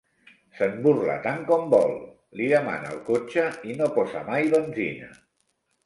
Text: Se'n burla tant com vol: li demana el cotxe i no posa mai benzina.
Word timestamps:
Se'n 0.59 0.71
burla 0.85 1.17
tant 1.25 1.43
com 1.51 1.67
vol: 1.75 1.93
li 2.41 2.49
demana 2.55 2.91
el 2.95 2.99
cotxe 3.13 3.47
i 3.75 3.79
no 3.83 3.93
posa 4.01 4.27
mai 4.35 4.53
benzina. 4.57 5.17